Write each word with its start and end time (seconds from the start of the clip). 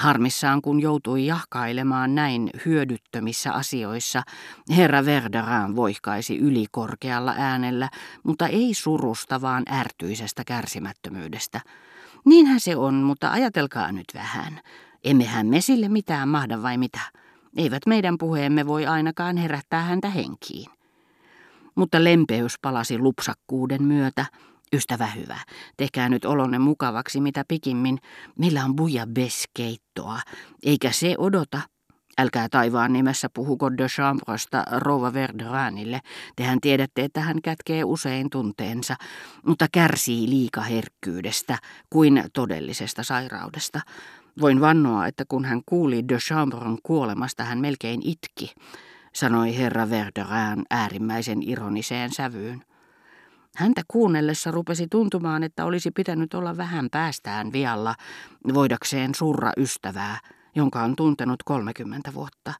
Harmissaan 0.00 0.62
kun 0.62 0.80
joutui 0.80 1.26
jahkailemaan 1.26 2.14
näin 2.14 2.50
hyödyttömissä 2.66 3.52
asioissa, 3.52 4.22
herra 4.76 5.04
Verderin 5.04 5.76
voihkaisi 5.76 6.38
ylikorkealla 6.38 7.34
äänellä, 7.38 7.88
mutta 8.22 8.46
ei 8.46 8.74
surusta, 8.74 9.40
vaan 9.40 9.62
ärtyisestä 9.72 10.42
kärsimättömyydestä. 10.46 11.60
Niinhän 12.24 12.60
se 12.60 12.76
on, 12.76 12.94
mutta 12.94 13.30
ajatelkaa 13.30 13.92
nyt 13.92 14.04
vähän. 14.14 14.60
Emmehän 15.04 15.46
me 15.46 15.60
sille 15.60 15.88
mitään 15.88 16.28
mahda 16.28 16.62
vai 16.62 16.78
mitä? 16.78 17.00
Eivät 17.56 17.86
meidän 17.86 18.18
puheemme 18.18 18.66
voi 18.66 18.86
ainakaan 18.86 19.36
herättää 19.36 19.82
häntä 19.82 20.10
henkiin. 20.10 20.70
Mutta 21.74 22.04
lempeys 22.04 22.54
palasi 22.62 22.98
lupsakkuuden 22.98 23.82
myötä. 23.82 24.26
Ystävä 24.72 25.06
hyvä, 25.06 25.38
tehkää 25.76 26.08
nyt 26.08 26.24
olonne 26.24 26.58
mukavaksi 26.58 27.20
mitä 27.20 27.44
pikimmin. 27.48 27.98
Meillä 28.38 28.64
on 28.64 28.76
bouillabaisse-keittoa, 28.76 30.18
eikä 30.62 30.92
se 30.92 31.14
odota. 31.18 31.60
Älkää 32.18 32.48
taivaan 32.48 32.92
nimessä 32.92 33.28
puhuko 33.34 33.76
de 33.76 33.86
chambresta 33.86 34.64
rouva 34.70 35.12
Verderanille. 35.12 36.00
Tehän 36.36 36.60
tiedätte, 36.60 37.04
että 37.04 37.20
hän 37.20 37.42
kätkee 37.42 37.84
usein 37.84 38.30
tunteensa, 38.30 38.96
mutta 39.46 39.66
kärsii 39.72 40.30
liikaherkkyydestä 40.30 41.58
kuin 41.90 42.24
todellisesta 42.32 43.02
sairaudesta. 43.02 43.80
Voin 44.40 44.60
vannoa, 44.60 45.06
että 45.06 45.24
kun 45.28 45.44
hän 45.44 45.62
kuuli 45.66 46.08
de 46.08 46.18
Chambron 46.18 46.78
kuolemasta, 46.82 47.44
hän 47.44 47.58
melkein 47.58 48.00
itki, 48.04 48.54
sanoi 49.14 49.56
herra 49.56 49.90
Verderin 49.90 50.64
äärimmäisen 50.70 51.42
ironiseen 51.42 52.12
sävyyn. 52.14 52.62
Häntä 53.56 53.82
kuunnellessa 53.88 54.50
rupesi 54.50 54.86
tuntumaan, 54.90 55.42
että 55.42 55.64
olisi 55.64 55.90
pitänyt 55.90 56.34
olla 56.34 56.56
vähän 56.56 56.88
päästään 56.90 57.52
vialla, 57.52 57.94
voidakseen 58.54 59.14
surra 59.14 59.52
ystävää, 59.56 60.18
jonka 60.54 60.82
on 60.82 60.96
tuntenut 60.96 61.42
30 61.44 62.14
vuotta. 62.14 62.54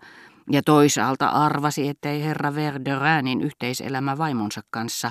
Ja 0.51 0.63
toisaalta 0.63 1.29
arvasi, 1.29 1.89
ettei 1.89 2.23
herra 2.23 2.55
Verderinin 2.55 3.41
yhteiselämä 3.41 4.19
vaimonsa 4.19 4.61
kanssa 4.71 5.11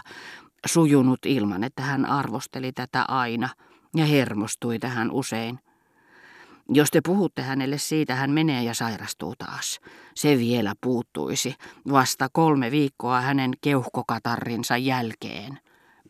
sujunut 0.65 1.19
ilman, 1.25 1.63
että 1.63 1.81
hän 1.81 2.05
arvosteli 2.05 2.71
tätä 2.71 3.05
aina 3.07 3.49
ja 3.95 4.05
hermostui 4.05 4.79
tähän 4.79 5.11
usein. 5.11 5.59
Jos 6.69 6.91
te 6.91 7.01
puhutte 7.05 7.41
hänelle 7.41 7.77
siitä, 7.77 8.15
hän 8.15 8.31
menee 8.31 8.63
ja 8.63 8.73
sairastuu 8.73 9.35
taas. 9.37 9.79
Se 10.15 10.37
vielä 10.37 10.73
puuttuisi 10.81 11.55
vasta 11.91 12.27
kolme 12.31 12.71
viikkoa 12.71 13.21
hänen 13.21 13.51
keuhkokatarrinsa 13.61 14.77
jälkeen. 14.77 15.59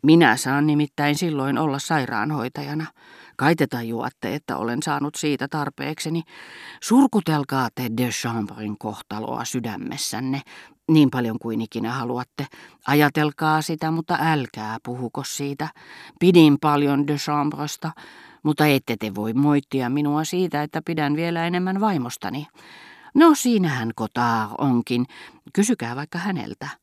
Minä 0.02 0.36
saan 0.36 0.66
nimittäin 0.66 1.16
silloin 1.16 1.58
olla 1.58 1.78
sairaanhoitajana. 1.78 2.86
Kai 3.36 3.56
te 3.56 3.66
tajuatte, 3.66 4.34
että 4.34 4.56
olen 4.56 4.82
saanut 4.82 5.14
siitä 5.14 5.48
tarpeekseni. 5.48 6.22
Surkutelkaa 6.82 7.68
te 7.74 7.90
de 7.96 8.08
Chambrin 8.08 8.78
kohtaloa 8.78 9.44
sydämessänne, 9.44 10.40
niin 10.90 11.10
paljon 11.10 11.38
kuin 11.38 11.60
ikinä 11.60 11.92
haluatte. 11.92 12.46
Ajatelkaa 12.86 13.62
sitä, 13.62 13.90
mutta 13.90 14.18
älkää 14.20 14.78
puhuko 14.84 15.22
siitä. 15.24 15.68
Pidin 16.20 16.56
paljon 16.60 17.06
de 17.06 17.14
Chambresta, 17.16 17.92
mutta 18.42 18.66
ette 18.66 18.96
te 18.96 19.14
voi 19.14 19.32
moittia 19.32 19.90
minua 19.90 20.24
siitä, 20.24 20.62
että 20.62 20.82
pidän 20.84 21.16
vielä 21.16 21.46
enemmän 21.46 21.80
vaimostani. 21.80 22.46
No 23.14 23.34
siinähän 23.34 23.90
kotaa 23.94 24.54
onkin. 24.58 25.06
Kysykää 25.52 25.96
vaikka 25.96 26.18
häneltä. 26.18 26.79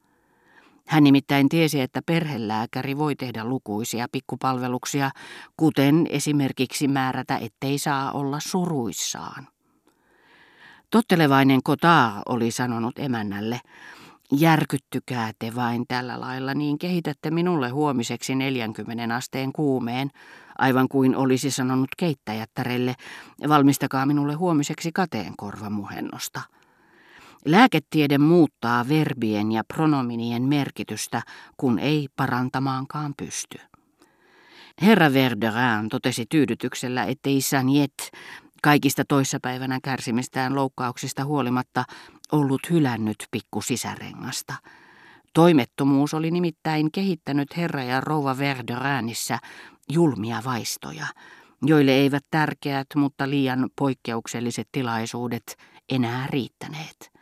Hän 0.88 1.04
nimittäin 1.04 1.50
tiesi, 1.50 1.82
että 1.82 2.02
perhelääkäri 2.06 2.98
voi 2.98 3.16
tehdä 3.16 3.44
lukuisia 3.44 4.08
pikkupalveluksia, 4.12 5.12
kuten 5.58 6.08
esimerkiksi 6.10 6.88
määrätä, 6.88 7.38
ettei 7.38 7.78
saa 7.78 8.12
olla 8.12 8.40
suruissaan. 8.40 9.48
Tottelevainen 10.90 11.64
Kotaa 11.64 12.22
oli 12.26 12.52
sanonut 12.52 13.00
emännälle, 13.00 13.60
järkyttykää 14.32 15.32
te 15.40 15.56
vain 15.56 15.86
tällä 15.88 16.20
lailla, 16.20 16.54
niin 16.54 16.80
kehitätte 16.80 17.32
minulle 17.32 17.70
huomiseksi 17.70 18.36
40 18.36 19.16
asteen 19.16 19.54
kuumeen, 19.54 20.10
aivan 20.58 20.88
kuin 20.88 21.16
olisi 21.16 21.52
sanonut 21.52 21.90
keittäjättärelle, 21.98 22.96
valmistakaa 23.48 24.06
minulle 24.06 24.34
huomiseksi 24.34 24.92
kateenkorvamuhennosta. 24.92 26.42
Lääketiede 27.46 28.18
muuttaa 28.18 28.90
verbien 28.90 29.52
ja 29.52 29.64
pronominien 29.74 30.44
merkitystä, 30.44 31.22
kun 31.58 31.80
ei 31.80 32.08
parantamaankaan 32.16 33.14
pysty. 33.18 33.58
Herra 34.82 35.14
Verderin 35.14 35.90
totesi 35.90 36.26
tyydytyksellä, 36.30 37.04
ettei 37.04 37.42
Saniet 37.42 38.12
kaikista 38.64 39.04
toissapäivänä 39.08 39.80
kärsimistään 39.84 40.56
loukkauksista 40.56 41.26
huolimatta 41.26 41.84
ollut 42.32 42.70
hylännyt 42.70 43.16
pikku 43.32 43.62
sisärengasta. 43.62 44.54
Toimettomuus 45.34 46.14
oli 46.14 46.32
nimittäin 46.32 46.92
kehittänyt 46.92 47.58
herra 47.58 47.84
ja 47.84 48.02
rouva 48.02 48.38
Verderinissa 48.38 49.38
julmia 49.92 50.42
vaistoja, 50.46 51.08
joille 51.62 51.92
eivät 51.92 52.26
tärkeät, 52.32 52.88
mutta 52.96 53.30
liian 53.30 53.70
poikkeukselliset 53.80 54.68
tilaisuudet 54.72 55.58
enää 55.90 56.28
riittäneet. 56.30 57.17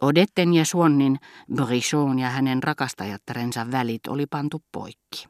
Odetten 0.00 0.54
ja 0.54 0.64
Suonnin, 0.64 1.18
Brichon 1.54 2.18
ja 2.18 2.30
hänen 2.30 2.62
rakastajattarensa 2.62 3.70
välit 3.70 4.06
oli 4.06 4.26
pantu 4.26 4.62
poikki. 4.72 5.26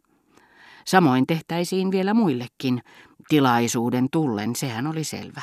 Samoin 0.87 1.27
tehtäisiin 1.27 1.91
vielä 1.91 2.15
muillekin, 2.15 2.83
tilaisuuden 3.29 4.07
tullen, 4.13 4.57
sehän 4.57 4.87
oli 4.87 5.05
selvä. 5.05 5.43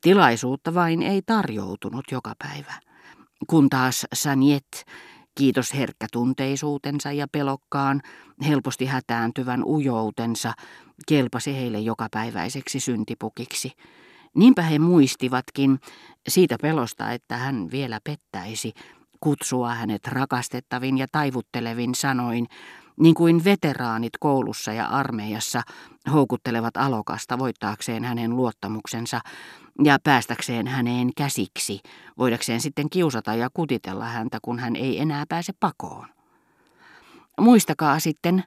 Tilaisuutta 0.00 0.74
vain 0.74 1.02
ei 1.02 1.22
tarjoutunut 1.26 2.04
joka 2.10 2.32
päivä. 2.38 2.74
Kun 3.46 3.68
taas 3.68 4.06
Saniet, 4.12 4.84
kiitos 5.34 5.74
herkkätunteisuutensa 5.74 7.12
ja 7.12 7.28
pelokkaan, 7.32 8.00
helposti 8.48 8.86
hätääntyvän 8.86 9.64
ujoutensa, 9.64 10.52
kelpasi 11.08 11.56
heille 11.56 11.78
jokapäiväiseksi 11.78 12.80
syntipukiksi– 12.80 13.72
Niinpä 14.38 14.62
he 14.62 14.78
muistivatkin 14.78 15.80
siitä 16.28 16.56
pelosta, 16.62 17.12
että 17.12 17.36
hän 17.36 17.68
vielä 17.70 18.00
pettäisi, 18.04 18.72
kutsua 19.20 19.74
hänet 19.74 20.06
rakastettavin 20.06 20.98
ja 20.98 21.06
taivuttelevin 21.12 21.94
sanoin, 21.94 22.46
niin 23.00 23.14
kuin 23.14 23.44
veteraanit 23.44 24.12
koulussa 24.20 24.72
ja 24.72 24.86
armeijassa 24.86 25.62
houkuttelevat 26.12 26.76
alokasta 26.76 27.38
voittaakseen 27.38 28.04
hänen 28.04 28.36
luottamuksensa 28.36 29.20
ja 29.84 29.98
päästäkseen 30.04 30.66
häneen 30.66 31.10
käsiksi, 31.16 31.80
voidakseen 32.18 32.60
sitten 32.60 32.90
kiusata 32.90 33.34
ja 33.34 33.48
kutitella 33.54 34.06
häntä, 34.06 34.38
kun 34.42 34.58
hän 34.58 34.76
ei 34.76 35.00
enää 35.00 35.24
pääse 35.28 35.52
pakoon. 35.60 36.06
Muistakaa 37.40 38.00
sitten, 38.00 38.44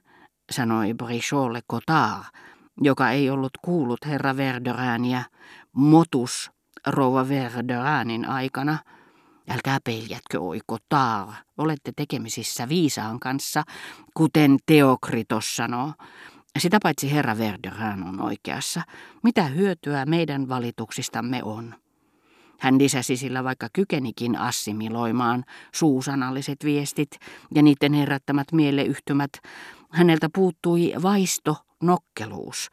sanoi 0.50 0.94
Bricholle 0.94 1.60
Cotard, 1.72 2.24
joka 2.80 3.10
ei 3.10 3.30
ollut 3.30 3.52
kuullut 3.62 4.06
herra 4.06 4.36
Verderääniä, 4.36 5.22
motus 5.72 6.50
rouva 6.86 7.28
Verderäänin 7.28 8.28
aikana. 8.28 8.78
Älkää 9.50 9.78
peljätkö 9.84 10.40
oiko 10.40 10.78
taar, 10.88 11.28
olette 11.58 11.92
tekemisissä 11.96 12.68
viisaan 12.68 13.20
kanssa, 13.20 13.62
kuten 14.14 14.56
Teokritos 14.66 15.56
sanoo. 15.56 15.92
Sitä 16.58 16.78
paitsi 16.82 17.12
herra 17.12 17.38
Verderään 17.38 18.02
on 18.02 18.20
oikeassa. 18.20 18.82
Mitä 19.22 19.44
hyötyä 19.44 20.06
meidän 20.06 20.48
valituksistamme 20.48 21.42
on? 21.42 21.74
Hän 22.62 22.78
lisäsi 22.78 23.16
sillä 23.16 23.44
vaikka 23.44 23.68
kykenikin 23.72 24.38
assimiloimaan 24.38 25.44
suusanalliset 25.74 26.64
viestit 26.64 27.10
ja 27.54 27.62
niiden 27.62 27.92
herättämät 27.92 28.52
mieleyhtymät. 28.52 29.30
Häneltä 29.90 30.28
puuttui 30.34 30.92
vaisto 31.02 31.56
nokkeluus, 31.82 32.70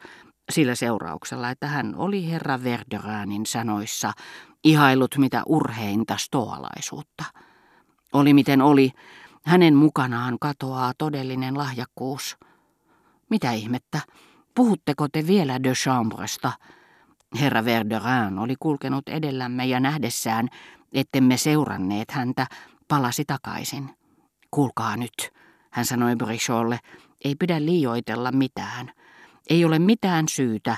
sillä 0.50 0.74
seurauksella, 0.74 1.50
että 1.50 1.66
hän 1.66 1.94
oli 1.96 2.30
herra 2.30 2.62
Verderäänin 2.64 3.46
sanoissa 3.46 4.12
ihailut 4.64 5.18
mitä 5.18 5.42
urheinta 5.46 6.16
stoalaisuutta. 6.16 7.24
Oli 8.12 8.34
miten 8.34 8.62
oli, 8.62 8.90
hänen 9.44 9.74
mukanaan 9.74 10.36
katoaa 10.40 10.92
todellinen 10.98 11.58
lahjakkuus. 11.58 12.36
Mitä 13.30 13.52
ihmettä, 13.52 14.00
puhutteko 14.54 15.08
te 15.08 15.26
vielä 15.26 15.62
de 15.62 15.72
chambresta? 15.72 16.52
Herra 17.40 17.64
Verderin 17.64 18.38
oli 18.38 18.54
kulkenut 18.60 19.08
edellämme 19.08 19.66
ja 19.66 19.80
nähdessään, 19.80 20.48
ettemme 20.92 21.36
seuranneet 21.36 22.10
häntä, 22.10 22.46
palasi 22.88 23.24
takaisin. 23.24 23.90
Kuulkaa 24.50 24.96
nyt, 24.96 25.32
hän 25.70 25.84
sanoi 25.84 26.16
Bricholle, 26.16 26.78
ei 27.24 27.34
pidä 27.34 27.64
liioitella 27.64 28.32
mitään. 28.32 28.92
Ei 29.50 29.64
ole 29.64 29.78
mitään 29.78 30.28
syytä, 30.28 30.76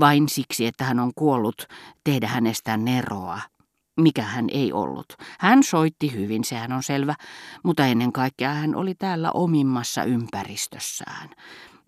vain 0.00 0.28
siksi, 0.28 0.66
että 0.66 0.84
hän 0.84 1.00
on 1.00 1.12
kuollut, 1.14 1.66
tehdä 2.04 2.26
hänestä 2.26 2.76
neroa. 2.76 3.40
Mikä 4.00 4.22
hän 4.22 4.46
ei 4.52 4.72
ollut. 4.72 5.06
Hän 5.40 5.62
soitti 5.62 6.12
hyvin, 6.12 6.44
sehän 6.44 6.72
on 6.72 6.82
selvä, 6.82 7.14
mutta 7.64 7.86
ennen 7.86 8.12
kaikkea 8.12 8.54
hän 8.54 8.74
oli 8.74 8.94
täällä 8.94 9.30
omimmassa 9.30 10.04
ympäristössään. 10.04 11.28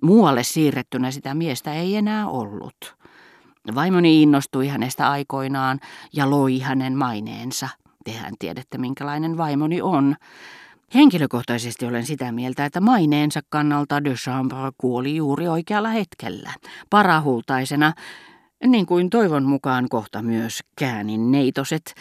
Muualle 0.02 0.42
siirrettynä 0.42 1.10
sitä 1.10 1.34
miestä 1.34 1.74
ei 1.74 1.96
enää 1.96 2.28
ollut. 2.28 2.96
Vaimoni 3.74 4.22
innostui 4.22 4.68
hänestä 4.68 5.10
aikoinaan 5.10 5.80
ja 6.12 6.30
loi 6.30 6.58
hänen 6.58 6.96
maineensa. 6.96 7.68
Tehän 8.04 8.34
tiedätte, 8.38 8.78
minkälainen 8.78 9.36
vaimoni 9.36 9.82
on. 9.82 10.16
Henkilökohtaisesti 10.94 11.86
olen 11.86 12.06
sitä 12.06 12.32
mieltä, 12.32 12.64
että 12.64 12.81
maineensa 12.81 13.40
kannalta 13.48 14.04
de 14.04 14.14
Chambre 14.14 14.70
kuoli 14.78 15.16
juuri 15.16 15.48
oikealla 15.48 15.88
hetkellä, 15.88 16.50
parahultaisena, 16.90 17.92
niin 18.66 18.86
kuin 18.86 19.10
toivon 19.10 19.44
mukaan 19.44 19.88
kohta 19.88 20.22
myös 20.22 20.60
käänin 20.76 21.31
neitoset, 21.31 21.94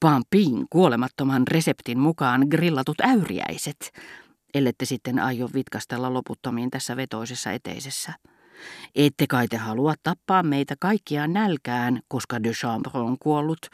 Pampin 0.00 0.66
kuolemattoman 0.70 1.48
reseptin 1.48 1.98
mukaan 1.98 2.46
grillatut 2.50 3.00
äyriäiset, 3.00 3.92
ellette 4.54 4.84
sitten 4.84 5.18
aio 5.18 5.48
vitkastella 5.54 6.14
loputtomiin 6.14 6.70
tässä 6.70 6.96
vetoisessa 6.96 7.52
eteisessä. 7.52 8.12
Ette 8.94 9.26
kai 9.26 9.48
te 9.48 9.56
halua 9.56 9.94
tappaa 10.02 10.42
meitä 10.42 10.74
kaikkia 10.80 11.26
nälkään, 11.26 12.00
koska 12.08 12.42
de 12.42 12.50
Chambre 12.50 13.00
on 13.00 13.16
kuollut, 13.18 13.66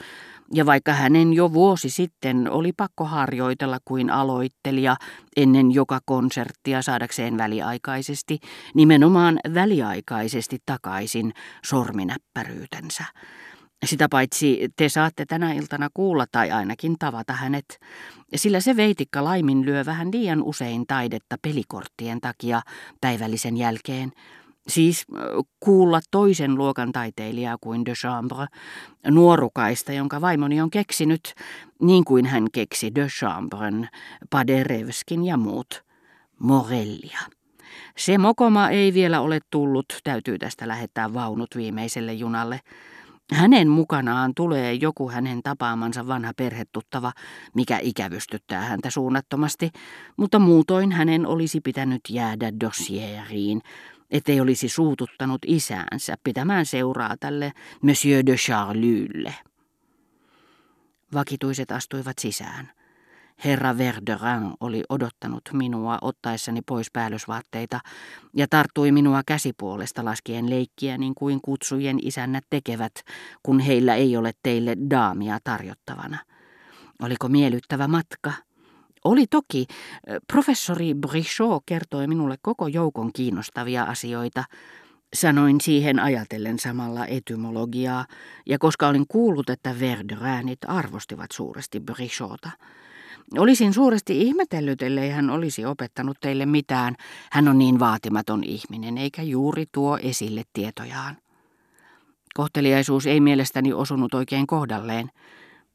ja 0.54 0.66
vaikka 0.66 0.92
hänen 0.92 1.32
jo 1.32 1.52
vuosi 1.52 1.90
sitten 1.90 2.50
oli 2.50 2.72
pakko 2.72 3.04
harjoitella 3.04 3.78
kuin 3.84 4.10
aloittelija 4.10 4.96
ennen 5.36 5.72
joka 5.72 6.00
konserttia 6.04 6.82
saadakseen 6.82 7.38
väliaikaisesti, 7.38 8.38
nimenomaan 8.74 9.40
väliaikaisesti 9.54 10.58
takaisin 10.66 11.32
sorminäppäryytensä. 11.64 13.04
Sitä 13.86 14.08
paitsi 14.08 14.68
te 14.76 14.88
saatte 14.88 15.26
tänä 15.26 15.52
iltana 15.52 15.88
kuulla 15.94 16.26
tai 16.32 16.50
ainakin 16.50 16.96
tavata 16.98 17.32
hänet, 17.32 17.78
sillä 18.36 18.60
se 18.60 18.76
veitikka 18.76 19.24
laiminlyö 19.24 19.84
vähän 19.84 20.08
liian 20.12 20.42
usein 20.42 20.86
taidetta 20.86 21.36
pelikorttien 21.42 22.20
takia 22.20 22.62
päivällisen 23.00 23.56
jälkeen, 23.56 24.12
Siis 24.70 25.04
kuulla 25.60 26.00
toisen 26.10 26.54
luokan 26.54 26.92
taiteilijaa 26.92 27.56
kuin 27.60 27.84
de 27.84 27.92
Chambre, 27.92 28.46
nuorukaista, 29.08 29.92
jonka 29.92 30.20
vaimoni 30.20 30.60
on 30.60 30.70
keksinyt, 30.70 31.34
niin 31.82 32.04
kuin 32.04 32.26
hän 32.26 32.46
keksi 32.52 32.94
de 32.94 33.06
Chambren, 33.06 33.88
Paderewskin 34.30 35.24
ja 35.24 35.36
muut, 35.36 35.84
Morellia. 36.38 37.18
Se 37.96 38.18
mokoma 38.18 38.68
ei 38.68 38.94
vielä 38.94 39.20
ole 39.20 39.38
tullut, 39.50 39.86
täytyy 40.04 40.38
tästä 40.38 40.68
lähettää 40.68 41.14
vaunut 41.14 41.56
viimeiselle 41.56 42.12
junalle. 42.12 42.60
Hänen 43.32 43.68
mukanaan 43.68 44.32
tulee 44.36 44.74
joku 44.74 45.10
hänen 45.10 45.42
tapaamansa 45.42 46.06
vanha 46.06 46.32
perhetuttava, 46.36 47.12
mikä 47.54 47.78
ikävystyttää 47.82 48.60
häntä 48.60 48.90
suunnattomasti, 48.90 49.70
mutta 50.16 50.38
muutoin 50.38 50.92
hänen 50.92 51.26
olisi 51.26 51.60
pitänyt 51.60 52.00
jäädä 52.08 52.52
dossieriin, 52.60 53.60
ettei 54.10 54.40
olisi 54.40 54.68
suututtanut 54.68 55.38
isäänsä 55.46 56.14
pitämään 56.24 56.66
seuraa 56.66 57.16
tälle 57.20 57.52
Monsieur 57.82 58.26
de 58.26 58.36
Charlylle. 58.36 59.34
Vakituiset 61.14 61.70
astuivat 61.70 62.18
sisään. 62.18 62.70
Herra 63.44 63.78
Verderin 63.78 64.52
oli 64.60 64.82
odottanut 64.88 65.42
minua 65.52 65.98
ottaessani 66.02 66.62
pois 66.62 66.90
päällysvaatteita 66.92 67.80
ja 68.36 68.46
tarttui 68.50 68.92
minua 68.92 69.22
käsipuolesta 69.26 70.04
laskien 70.04 70.50
leikkiä 70.50 70.98
niin 70.98 71.14
kuin 71.14 71.40
kutsujen 71.42 71.98
isännät 72.02 72.44
tekevät, 72.50 72.92
kun 73.42 73.60
heillä 73.60 73.94
ei 73.94 74.16
ole 74.16 74.32
teille 74.42 74.76
daamia 74.90 75.38
tarjottavana. 75.44 76.18
Oliko 77.02 77.28
miellyttävä 77.28 77.88
matka? 77.88 78.32
Oli 79.04 79.26
toki. 79.26 79.66
Professori 80.32 80.94
Brichot 80.94 81.62
kertoi 81.66 82.06
minulle 82.06 82.36
koko 82.42 82.68
joukon 82.68 83.12
kiinnostavia 83.12 83.82
asioita. 83.82 84.44
Sanoin 85.14 85.60
siihen 85.60 86.00
ajatellen 86.00 86.58
samalla 86.58 87.06
etymologiaa, 87.06 88.06
ja 88.46 88.58
koska 88.58 88.88
olin 88.88 89.06
kuullut, 89.08 89.50
että 89.50 89.80
Verderäänit 89.80 90.58
arvostivat 90.66 91.30
suuresti 91.32 91.80
Brichota. 91.80 92.50
Olisin 93.38 93.74
suuresti 93.74 94.22
ihmetellyt, 94.22 94.82
ellei 94.82 95.10
hän 95.10 95.30
olisi 95.30 95.64
opettanut 95.64 96.16
teille 96.20 96.46
mitään. 96.46 96.96
Hän 97.32 97.48
on 97.48 97.58
niin 97.58 97.78
vaatimaton 97.78 98.44
ihminen, 98.44 98.98
eikä 98.98 99.22
juuri 99.22 99.64
tuo 99.72 99.98
esille 100.02 100.42
tietojaan. 100.52 101.16
Kohteliaisuus 102.34 103.06
ei 103.06 103.20
mielestäni 103.20 103.72
osunut 103.72 104.14
oikein 104.14 104.46
kohdalleen. 104.46 105.10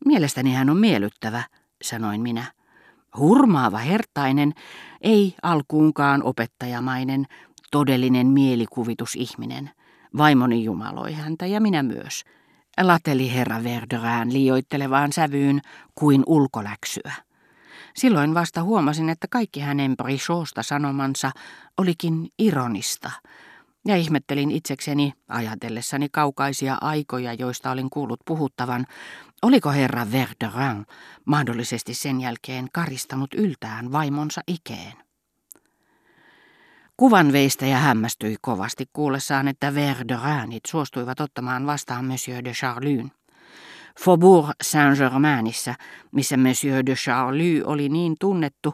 Mielestäni 0.06 0.54
hän 0.54 0.70
on 0.70 0.78
miellyttävä, 0.78 1.44
sanoin 1.84 2.22
minä. 2.22 2.52
Hurmaava 3.18 3.78
hertainen, 3.78 4.54
ei 5.02 5.36
alkuunkaan 5.44 6.24
opettajamainen, 6.24 7.26
todellinen 7.72 8.28
mielikuvitusihminen. 8.28 9.70
Vaimoni 10.18 10.64
jumaloi 10.64 11.14
häntä 11.14 11.46
ja 11.46 11.62
minä 11.62 11.84
myös. 11.84 12.24
Lateli 12.82 13.34
herra 13.34 13.64
Verderään 13.64 14.34
liioittelevaan 14.34 15.14
sävyyn 15.14 15.62
kuin 15.96 16.24
ulkoläksyä. 16.26 17.14
Silloin 17.96 18.34
vasta 18.34 18.64
huomasin, 18.64 19.10
että 19.10 19.28
kaikki 19.30 19.60
hänen 19.60 19.98
Brichoosta 19.98 20.64
sanomansa 20.64 21.32
olikin 21.78 22.30
ironista– 22.40 23.12
ja 23.86 23.96
ihmettelin 23.96 24.52
itsekseni, 24.52 25.14
ajatellessani 25.30 26.10
kaukaisia 26.12 26.78
aikoja, 26.82 27.34
joista 27.34 27.72
olin 27.72 27.90
kuullut 27.90 28.20
puhuttavan, 28.26 28.86
oliko 29.42 29.72
herra 29.72 30.12
Verderin 30.12 30.86
mahdollisesti 31.26 31.94
sen 31.94 32.22
jälkeen 32.22 32.68
karistanut 32.74 33.34
yltään 33.34 33.92
vaimonsa 33.92 34.42
ikeen. 34.48 34.94
Kuvanveistäjä 36.98 37.78
hämmästyi 37.78 38.36
kovasti 38.42 38.86
kuullessaan, 38.94 39.48
että 39.48 39.76
Verderinit 39.76 40.66
suostuivat 40.68 41.20
ottamaan 41.20 41.66
vastaan 41.66 42.06
Monsieur 42.06 42.44
de 42.44 42.52
Charlyn. 42.52 43.12
Faubourg 44.00 44.50
Saint-Germainissa, 44.64 45.76
missä 46.12 46.38
Monsieur 46.38 46.86
de 46.86 46.96
Charlie 46.96 47.64
oli 47.66 47.90
niin 47.90 48.16
tunnettu, 48.20 48.74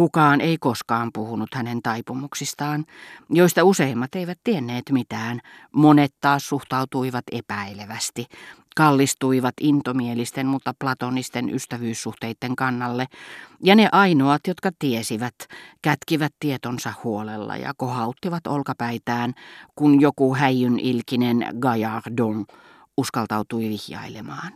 kukaan 0.00 0.40
ei 0.40 0.58
koskaan 0.58 1.10
puhunut 1.14 1.54
hänen 1.54 1.82
taipumuksistaan, 1.82 2.84
joista 3.30 3.64
useimmat 3.64 4.14
eivät 4.14 4.38
tienneet 4.44 4.82
mitään, 4.92 5.40
monet 5.72 6.14
taas 6.20 6.48
suhtautuivat 6.48 7.24
epäilevästi, 7.32 8.26
kallistuivat 8.76 9.54
intomielisten 9.60 10.46
mutta 10.46 10.74
platonisten 10.78 11.54
ystävyyssuhteiden 11.54 12.56
kannalle, 12.56 13.06
ja 13.62 13.74
ne 13.74 13.88
ainoat, 13.92 14.40
jotka 14.48 14.70
tiesivät, 14.78 15.34
kätkivät 15.82 16.32
tietonsa 16.40 16.92
huolella 17.04 17.56
ja 17.56 17.72
kohauttivat 17.76 18.46
olkapäitään, 18.46 19.34
kun 19.74 20.00
joku 20.00 20.34
häijyn 20.34 20.78
ilkinen 20.78 21.46
Gaillardon 21.58 22.46
uskaltautui 22.96 23.68
vihjailemaan. 23.68 24.52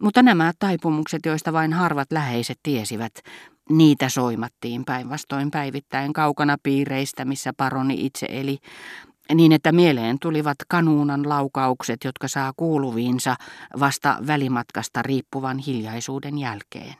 Mutta 0.00 0.22
nämä 0.22 0.52
taipumukset, 0.58 1.26
joista 1.26 1.52
vain 1.52 1.72
harvat 1.72 2.12
läheiset 2.12 2.58
tiesivät, 2.62 3.12
niitä 3.72 4.08
soimattiin 4.08 4.84
päinvastoin 4.84 5.50
päivittäin 5.50 6.12
kaukana 6.12 6.56
piireistä, 6.62 7.24
missä 7.24 7.52
paroni 7.56 8.06
itse 8.06 8.26
eli, 8.30 8.58
niin 9.34 9.52
että 9.52 9.72
mieleen 9.72 10.18
tulivat 10.18 10.56
kanuunan 10.68 11.28
laukaukset, 11.28 12.04
jotka 12.04 12.28
saa 12.28 12.52
kuuluviinsa 12.56 13.36
vasta 13.80 14.18
välimatkasta 14.26 15.02
riippuvan 15.02 15.58
hiljaisuuden 15.58 16.38
jälkeen. 16.38 16.94